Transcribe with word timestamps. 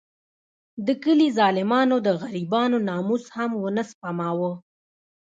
د 0.85 0.87
کلي 1.03 1.27
ظالمانو 1.37 1.95
د 2.05 2.07
غریبانو 2.21 2.77
ناموس 2.89 3.23
هم 3.35 3.51
ونه 3.63 3.83
سپماوه. 3.91 4.51